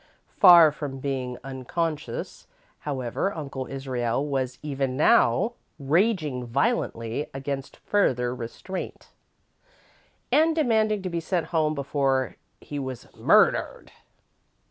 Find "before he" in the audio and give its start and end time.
11.75-12.79